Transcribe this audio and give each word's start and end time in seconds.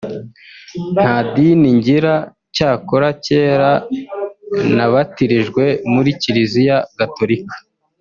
nta 0.93 1.11
dini 1.33 1.69
ngira 1.77 2.15
cyakora 2.55 3.07
cyera 3.25 3.71
nabatirijwe 4.75 5.63
muri 5.93 6.09
Kiliziya 6.21 6.77
Gatolika 6.99 7.55